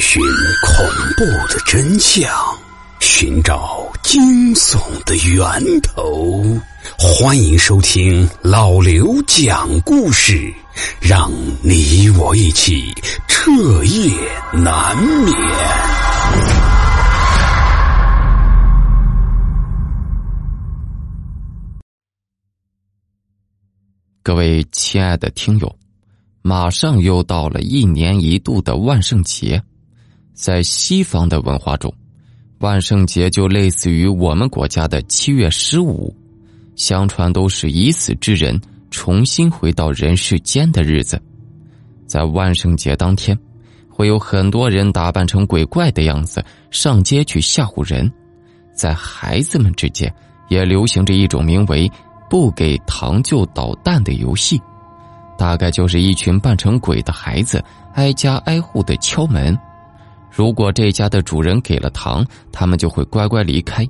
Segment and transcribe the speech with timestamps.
[0.00, 0.22] 寻
[0.62, 0.86] 恐
[1.16, 2.30] 怖的真相，
[3.00, 6.42] 寻找惊悚的源头。
[6.98, 10.52] 欢迎收听老刘讲故事，
[11.00, 11.30] 让
[11.62, 12.92] 你我一起
[13.28, 13.50] 彻
[13.84, 14.10] 夜
[14.52, 15.34] 难眠。
[24.22, 25.76] 各位亲爱的听友。
[26.44, 29.62] 马上又到了一年一度的万圣节，
[30.34, 31.92] 在西方的文化中，
[32.58, 36.14] 万圣节就类似于我们国家的七月十五，
[36.74, 38.60] 相传都是已死之人
[38.90, 41.20] 重新回到人世间的日子。
[42.06, 43.38] 在万圣节当天，
[43.88, 48.10] 会有很多人打扮成鬼怪的样子上街去吓唬人，
[48.74, 50.12] 在孩子们之间
[50.48, 51.90] 也流行着一种名为
[52.28, 54.60] “不给糖就捣蛋”的游戏。
[55.38, 59.58] 大概就是一群扮成鬼的孩子挨家挨户的敲门，
[60.34, 63.84] 如果这家的主人给了糖，他们就会乖乖离开；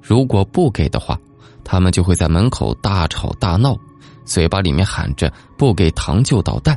[0.00, 1.18] 如果不给的话，
[1.62, 3.76] 他们就会在门口大吵大闹，
[4.24, 6.74] 嘴巴里面喊着“不给糖就捣蛋”，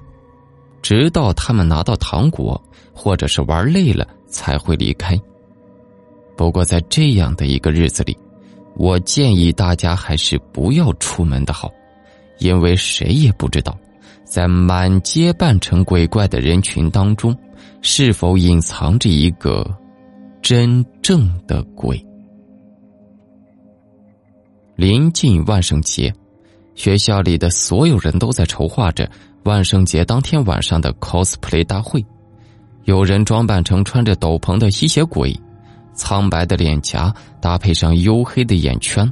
[0.83, 2.61] 直到他们拿到糖果
[2.94, 5.17] 或者是玩累了才会离开。
[6.35, 8.17] 不过在这样的一个日子里，
[8.75, 11.72] 我建议大家还是不要出门的好，
[12.39, 13.75] 因为谁也不知道。
[14.25, 17.33] 在满街扮成鬼怪的人群当中，
[17.88, 19.64] 是否隐藏着一个
[20.41, 22.03] 真正的鬼？
[24.75, 26.11] 临近万圣节，
[26.73, 29.08] 学校里的所有人都在筹划着
[29.44, 32.03] 万圣节当天晚上的 cosplay 大会。
[32.86, 35.31] 有人装扮成穿着斗篷的吸血鬼，
[35.94, 39.08] 苍白的脸颊搭配上黝黑的眼圈，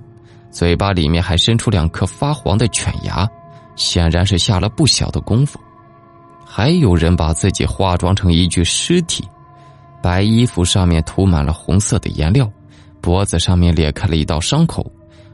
[0.49, 3.29] 嘴巴里面还伸出两颗发黄的犬牙。
[3.75, 5.59] 显然是下了不小的功夫，
[6.55, 9.27] 还有人把自己化妆成一具尸体，
[10.03, 12.47] 白衣服上面涂满了红色的颜料，
[13.01, 14.85] 脖子上面裂开了一道伤口，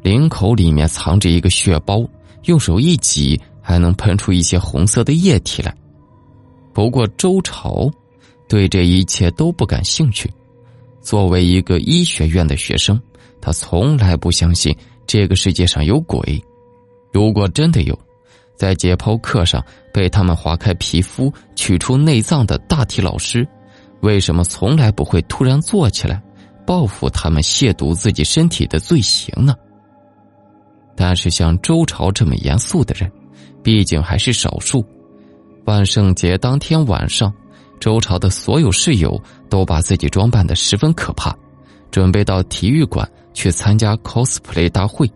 [0.01, 2.07] 领口里面藏着一个血包，
[2.45, 5.75] 用手一挤还能喷出一些红色的液体来。
[6.73, 7.91] 不过周朝
[8.47, 10.31] 对这一切都不感兴趣，
[11.01, 12.97] 作为一个医学院的学生，
[13.41, 14.73] 他从来不相信
[15.05, 16.41] 这个世界上有鬼，
[17.11, 17.99] 如果真的有。
[18.59, 23.47] 在解剖课上被他们划开皮肤、取出内脏的大体老师，
[24.01, 26.21] 为什么从来不会突然坐起来
[26.65, 29.55] 报复他们亵渎自己身体的罪行呢？
[30.93, 33.09] 但是像周朝这么严肃的人，
[33.63, 34.85] 毕竟还是少数。
[35.63, 37.33] 万圣节当天晚上，
[37.79, 39.17] 周朝的所有室友
[39.49, 41.33] 都把自己装扮的十分可怕，
[41.91, 45.09] 准备到体育馆去参加 cosplay 大会。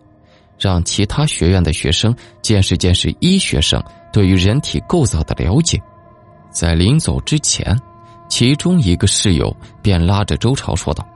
[0.60, 5.82] 让其他学院的学生见识见识医学生对于人体构造的了解。
[6.52, 7.76] 在临走之前，
[8.30, 11.08] 其中一个室友便拉着周朝说道：“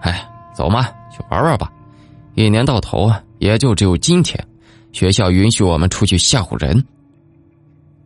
[0.00, 1.70] 哎，走嘛，去玩玩吧。
[2.34, 4.42] 一年到头啊也就只有今天，
[4.92, 6.82] 学校允许我们出去吓唬人。”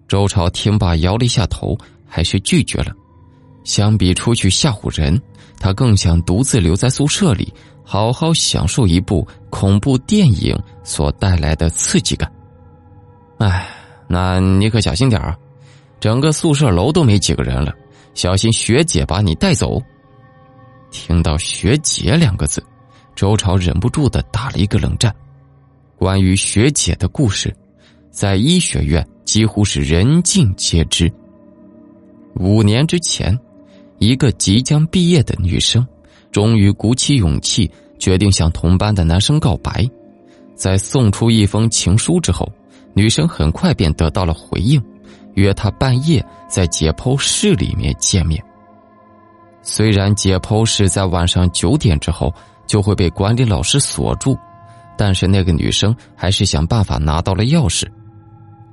[0.08, 2.92] 周朝听罢摇了一下头，还是拒绝了。
[3.64, 5.20] 相比出去吓唬人，
[5.58, 7.52] 他更想独自留在宿舍里。
[7.88, 12.30] 好好享受一部恐怖电影所带来的刺激感。
[13.38, 13.68] 哎，
[14.08, 15.38] 那你可小心点啊！
[16.00, 17.72] 整个宿舍楼都没几个人了，
[18.12, 19.80] 小心学姐把你带走。
[20.90, 22.62] 听到“学姐”两个字，
[23.14, 25.14] 周朝忍不住的打了一个冷战。
[25.96, 27.54] 关于学姐的故事，
[28.10, 31.10] 在医学院几乎是人尽皆知。
[32.34, 33.38] 五年之前，
[33.98, 35.86] 一个即将毕业的女生。
[36.36, 39.88] 终于鼓起勇气，决定向同班的男生告白。
[40.54, 42.46] 在送出一封情书之后，
[42.92, 44.78] 女生很快便得到了回应，
[45.32, 48.38] 约他半夜在解剖室里面见面。
[49.62, 52.30] 虽然解剖室在晚上九点之后
[52.66, 54.36] 就会被管理老师锁住，
[54.94, 57.86] 但是那个女生还是想办法拿到了钥匙。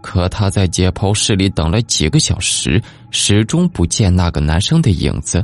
[0.01, 5.41] 可她在解剖室里等了几个小时，始终不见那个男生的影子。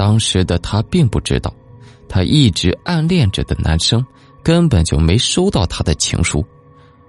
[0.00, 1.54] 当时的他并不知道，
[2.08, 4.02] 他一直暗恋着的男生
[4.42, 6.42] 根本就没收到他的情书，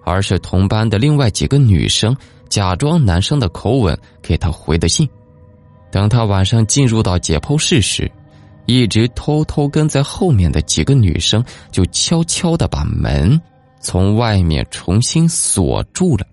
[0.04, 2.14] 而是同班的另外几个女生
[2.50, 5.08] 假装男生的口吻给他回的信。
[5.90, 8.12] 等他晚上进入到解剖室时，
[8.66, 11.42] 一直偷偷跟在后面的几个女生
[11.72, 13.40] 就悄悄的把门
[13.80, 16.28] 从外面重新锁住了。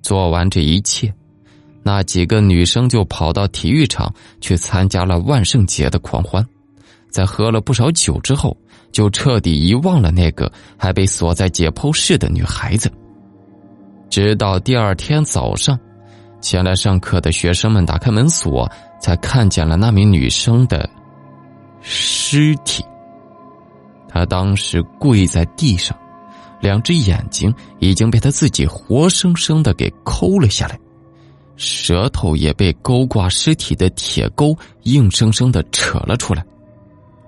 [0.00, 1.12] 做完这一切。
[1.86, 6.44] 那几个女生就跑到体育场去参加了万圣节的狂欢，
[7.10, 8.56] 在喝了不少酒之后，
[8.90, 12.90] 就彻底遗忘了那个还被锁在解剖室的女孩子。
[14.08, 15.78] 直到第二天早上，
[16.40, 20.88] 前来上课的学生们打开门锁，才看见了那名女生的
[21.82, 22.82] 尸体。
[24.08, 25.94] 他当时跪在地上，
[26.60, 30.78] 两只眼睛已经被他自己活生生的给抠了下来，
[31.56, 36.44] 舌头也被勾挂尸体的铁钩硬生生的扯了出来，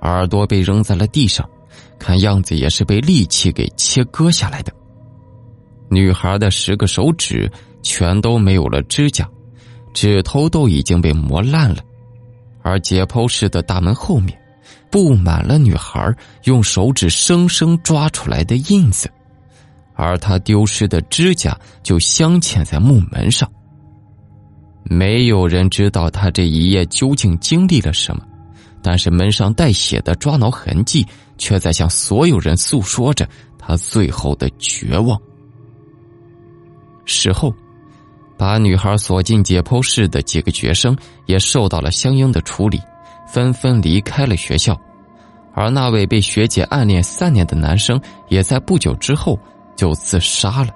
[0.00, 1.48] 耳朵被扔在了地上，
[1.98, 4.72] 看样子也是被利器给切割下来的。
[5.88, 7.50] 女孩的十个手指
[7.82, 9.28] 全都没有了指甲，
[9.94, 11.82] 指头都已经被磨烂了，
[12.62, 14.36] 而解剖室的大门后面。
[14.88, 16.14] 布满了女孩
[16.44, 19.10] 用手指生生抓出来的印子，
[19.94, 23.50] 而她丢失的指甲就镶嵌在木门上。
[24.88, 28.22] 没有人知道他这一夜究竟经历了什么，
[28.82, 31.06] 但是门上带血的抓挠痕迹
[31.38, 33.28] 却在向所有人诉说着
[33.58, 35.20] 他最后的绝望。
[37.04, 37.54] 事后，
[38.38, 40.96] 把女孩锁进解剖室的几个学生
[41.26, 42.80] 也受到了相应的处理。
[43.28, 44.80] 纷纷离开了学校，
[45.52, 49.36] 而那位被学姐暗恋三年的男生，也在不久之后
[49.74, 50.70] 就自杀了。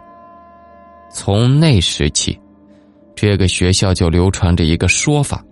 [1.13, 2.37] 从那时起，
[3.21, 5.45] 这个学校就流传着一个说法：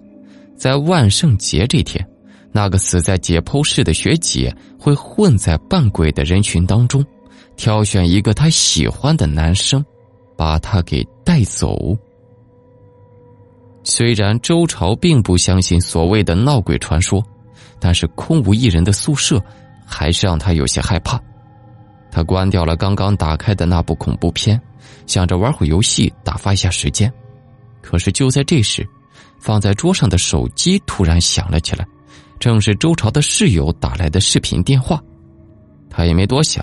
[0.57, 2.03] 在万圣节这天，
[2.51, 4.51] 那个死在解剖室的学姐
[4.81, 7.05] 会混在扮鬼的人群当中，
[7.59, 9.85] 挑选一个她喜欢的男生，
[10.35, 11.95] 把他给带走。
[13.85, 17.23] 虽然周朝并不相信所谓的闹鬼传说，
[17.79, 19.39] 但是空无一人的宿舍
[19.85, 21.21] 还是让他有些害怕。
[22.11, 24.59] 他关掉了刚刚打开的那部恐怖片，
[25.07, 27.13] 想着玩会游戏打发一下时间。
[27.89, 28.87] 可是就在这时，
[29.39, 31.89] 放在桌上的手机突然响了起来，
[32.39, 35.03] 正是周朝的室友打来的视频电话。
[35.89, 36.63] 他也没多想，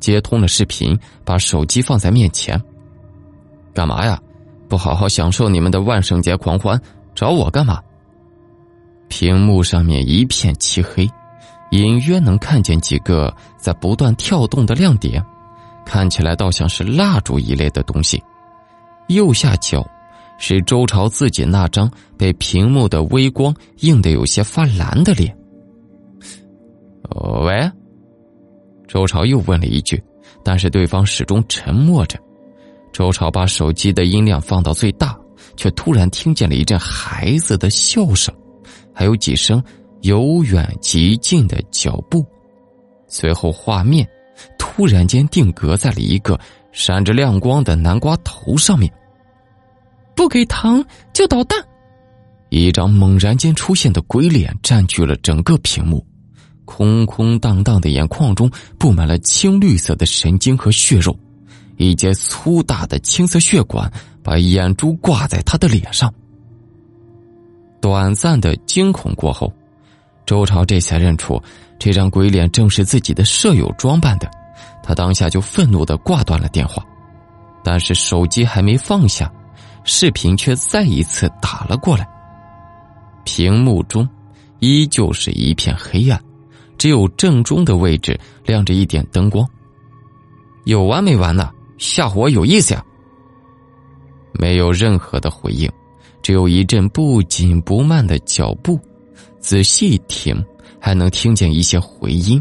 [0.00, 2.58] 接通了视频，把手机放在面前，
[3.74, 4.18] 干嘛呀？
[4.66, 6.80] 不好好享受你们的万圣节狂欢，
[7.14, 7.78] 找我干嘛？
[9.08, 11.06] 屏幕上面一片漆黑，
[11.72, 15.22] 隐约能看见几个在不断跳动的亮点，
[15.84, 18.22] 看起来倒像是蜡烛一类的东西。
[19.08, 19.86] 右下角
[20.44, 25.32] 是周朝自己那张被屏幕的微光映得有些发蓝的脸。
[27.44, 27.70] 喂，
[28.88, 30.02] 周朝又问了一句，
[30.42, 32.18] 但是对方始终沉默着。
[32.92, 35.16] 周朝把手机的音量放到最大，
[35.56, 38.34] 却突然听见了一阵孩子的笑声，
[38.92, 39.62] 还有几声
[40.00, 42.26] 由远及近的脚步。
[43.06, 44.04] 随后，画面
[44.58, 46.36] 突然间定格在了一个
[46.72, 48.92] 闪着亮光的南瓜头上面。
[50.14, 51.58] 不给糖就捣蛋！
[52.50, 56.06] 一张猛然间出现的鬼脸占据了整个屏幕，
[56.64, 61.18] 空空荡荡的眼眶中布满了青绿色的神经和血肉。
[61.78, 63.90] 一截粗大的青色血管
[64.22, 66.12] 把眼珠挂在他的脸上。
[67.80, 69.52] 短暂的惊恐过后，
[70.24, 71.42] 周朝这才认出
[71.78, 74.30] 这张鬼脸正是自己的舍友装扮的。
[74.82, 76.84] 他当下就愤怒的挂断了电话，
[77.64, 79.32] 但是手机还没放下，
[79.84, 82.08] 视频却再一次打了过来。
[83.24, 84.08] 屏幕中
[84.60, 86.20] 依旧是一片黑暗，
[86.76, 89.46] 只有正中的位置亮着一点灯光。
[90.64, 91.50] 有完没完呢？
[91.78, 92.84] 吓唬我有意思呀！
[94.32, 95.70] 没有任何的回应，
[96.22, 98.78] 只有一阵不紧不慢的脚步。
[99.40, 100.44] 仔细听，
[100.80, 102.40] 还能听见一些回音。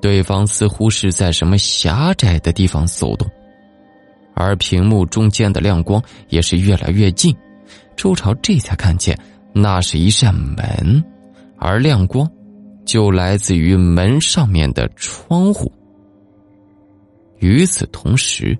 [0.00, 3.30] 对方似乎是在什么狭窄的地方走动，
[4.34, 7.36] 而屏幕中间的亮光也是越来越近。
[7.96, 9.18] 周朝这才看见，
[9.52, 11.04] 那是一扇门，
[11.58, 12.28] 而亮光
[12.84, 15.70] 就来自于门上面的窗户。
[17.38, 18.58] 与此同时，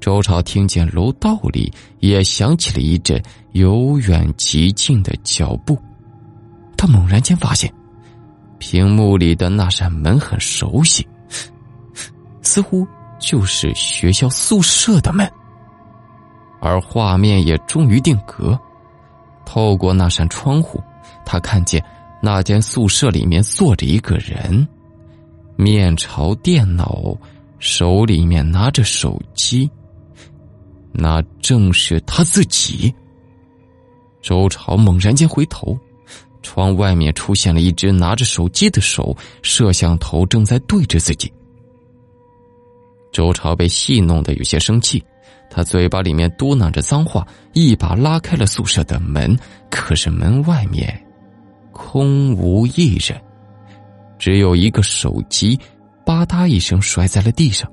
[0.00, 5.78] 周朝听见楼道里也响起了一阵由远及近的脚步。
[6.76, 7.72] 他猛然间发现，
[8.58, 11.06] 屏幕里的那扇门很熟悉，
[12.42, 12.84] 似乎
[13.22, 15.26] 就是学校宿舍的门。
[16.60, 18.58] 而画面也终于定格，
[19.46, 20.82] 透过那扇窗户，
[21.24, 21.82] 他看见
[22.20, 24.68] 那间宿舍里面坐着一个人，
[25.56, 27.16] 面朝电脑。
[27.58, 29.70] 手里面拿着手机，
[30.90, 32.92] 那正是他自己。
[34.20, 35.78] 周朝猛然间回头，
[36.42, 41.32] 窗外面出现了一只拿着手机的手，摄像头正在对着自己。
[43.12, 45.02] 周朝被戏弄的有些生气，
[45.50, 49.38] 他嘴巴里面嘟囔着脏话，一把拉开了宿舍的门。
[49.70, 51.00] 可是门外面
[51.70, 53.20] 空无一人，
[54.18, 55.58] 只有一个手机。
[56.04, 57.70] 吧嗒一声摔在了地上，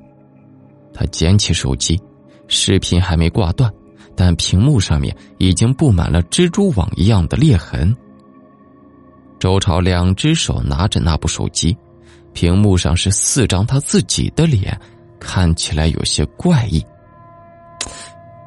[0.94, 2.00] 他捡起手机，
[2.48, 3.74] 视频还没挂断，
[4.16, 7.92] 但屏幕上面已经布满了蜘蛛网一样的裂痕。
[9.40, 11.76] 周朝两只手拿着那部手机，
[12.32, 14.80] 屏幕上是四张他自己的脸，
[15.20, 16.84] 看起来有些怪异。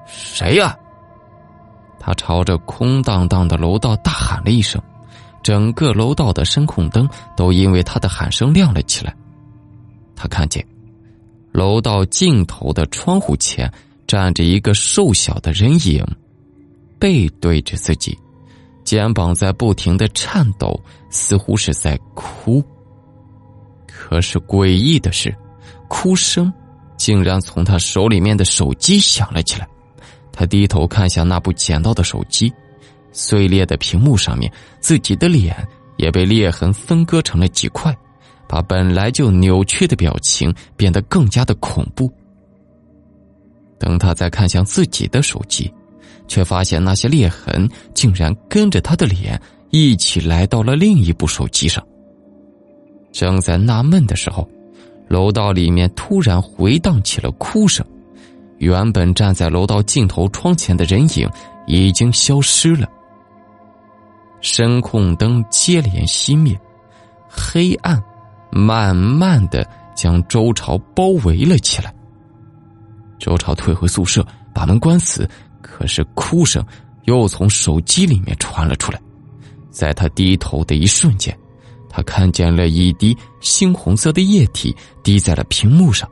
[0.07, 0.77] 谁呀？
[2.05, 4.83] 他朝着空荡荡的楼道大喊了一声，
[5.41, 9.15] 整个楼道的声控灯都因为他的喊声亮了起来。
[10.17, 10.67] 他看见，
[11.53, 13.73] 楼道尽头的窗户前
[14.07, 16.05] 站着一个瘦小的人影，
[16.99, 18.19] 背对着自己，
[18.83, 22.61] 肩膀在不停的颤抖，似乎是在哭。
[23.87, 25.33] 可是诡异的是，
[25.89, 26.53] 哭声
[27.03, 29.67] 竟然从他手里面的手机响了起来。
[30.31, 32.53] 他低头看向那部捡到的手机，
[33.11, 35.67] 碎裂的屏幕上面，自己的脸
[35.97, 37.93] 也被裂痕分割成了几块，
[38.49, 42.09] 把本来就扭曲的表情变得更加的恐怖。
[43.81, 45.69] 等他再看向自己的手机，
[46.29, 51.85] 却发现那些裂痕竟然跟着他的脸一起来到了另一部手机上。
[53.11, 54.49] 正在纳闷的时候，
[55.13, 57.85] 楼道里面突然回荡起了哭声。
[58.57, 61.29] 原本站在楼道尽头窗前的人影
[61.67, 62.89] 已经消失了，
[64.41, 66.59] 声控灯接连熄灭，
[67.29, 68.03] 黑暗
[68.51, 71.93] 慢慢的将周朝包围了起来。
[73.19, 75.29] 周朝退回宿舍，把门关死，
[75.61, 76.65] 可是哭声
[77.05, 78.99] 又从手机里面传了出来。
[79.71, 81.37] 在他低头的一瞬间，
[81.93, 86.11] 他看见了一滴猩红色的液体滴在了屏幕上。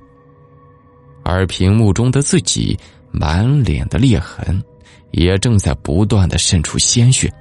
[1.25, 2.79] 而屏幕中的自己，
[3.11, 4.63] 满脸的裂痕，
[5.13, 7.33] 也正在不断的渗出鲜血。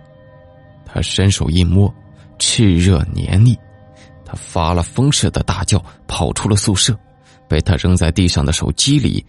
[0.85, 1.93] 他伸手一摸，
[2.39, 3.57] 炽热黏腻。
[4.25, 6.97] 他发了疯似的大叫，跑出了宿舍。
[7.47, 9.25] 被他扔在地上的手机里，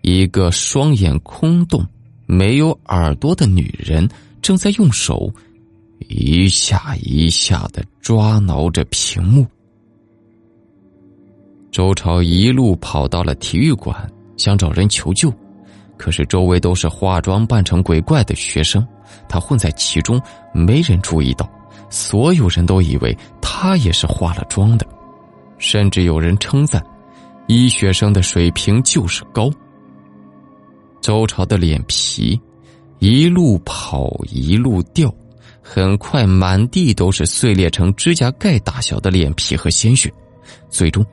[0.00, 1.86] 一个双眼空洞、
[2.26, 4.08] 没有耳朵的女人
[4.42, 5.32] 正在用手
[6.10, 9.46] 一下一下的抓挠着屏幕。
[11.70, 13.96] 周朝一路跑到了体育馆，
[14.36, 15.32] 想找人求救，
[15.96, 18.84] 可是周围都是化妆扮成鬼怪的学生，
[19.28, 20.20] 他混在其中，
[20.52, 21.48] 没人注意到。
[21.88, 24.86] 所有人都以为他也是化了妆的，
[25.58, 26.84] 甚至有人称赞
[27.46, 29.48] 医学生的水平就是高。
[31.00, 32.38] 周朝的脸皮
[32.98, 35.12] 一路跑一路掉，
[35.72, 40.12] 很快满地都是碎裂成指甲盖大小的脸皮和鲜血，
[40.68, 41.06] 最终。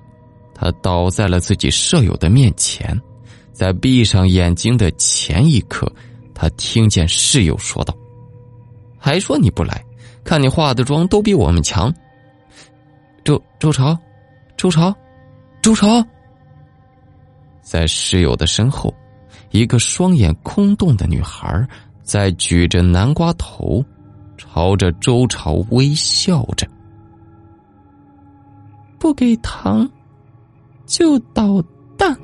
[0.52, 3.00] 他倒在了自己舍友的面前，
[3.54, 5.88] 在闭上眼睛的前一刻，
[6.34, 7.96] 他听见室友说道
[8.98, 9.86] ：“还说你不来，
[10.24, 11.94] 看你化的妆都比我们强。”
[13.24, 13.96] 周周朝，
[14.58, 14.92] 周朝，
[15.62, 16.04] 周朝，
[17.62, 18.92] 在室友的身后，
[19.52, 21.64] 一个双眼空洞的女孩
[22.02, 23.86] 在举着南瓜头，
[24.38, 26.68] 朝着周朝微笑着，
[28.98, 29.90] 不给糖。
[30.88, 31.62] 就捣
[31.98, 32.18] 蛋。